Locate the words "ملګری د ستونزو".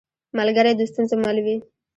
0.37-1.15